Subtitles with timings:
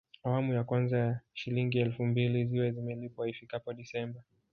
[0.23, 4.23] Awamu ya kwanza ya Shilingi elfu mbili ziwe zimelipwa ifikapo Disemba